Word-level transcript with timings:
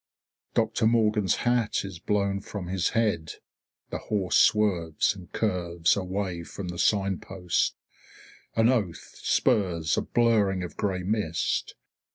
Dr. 0.55 0.87
Morgan's 0.87 1.35
hat 1.45 1.85
is 1.85 1.99
blown 1.99 2.39
from 2.41 2.69
his 2.69 2.89
head, 2.97 3.33
the 3.91 3.99
horse 3.99 4.35
swerves, 4.35 5.15
and 5.15 5.31
curves 5.31 5.95
away 5.95 6.43
from 6.43 6.69
the 6.69 6.79
sign 6.79 7.19
post. 7.19 7.75
An 8.55 8.67
oath 8.67 9.11
spurs 9.21 9.97
a 9.97 10.01
blurring 10.01 10.63
of 10.63 10.75
grey 10.75 11.03
mist. 11.03 11.75